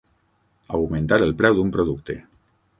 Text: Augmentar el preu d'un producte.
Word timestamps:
Augmentar 0.77 1.21
el 1.27 1.37
preu 1.43 1.61
d'un 1.61 1.71
producte. 1.79 2.21